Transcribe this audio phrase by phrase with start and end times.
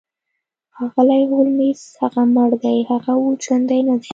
[0.75, 4.09] ښاغلی هولمز هغه مړ دی هغه اوس ژوندی ندی